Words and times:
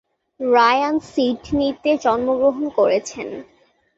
Ryan 0.39 0.95
সিডনিতে 1.09 1.91
জন্মগ্রহণ 2.03 2.65
করেছেন। 2.77 3.27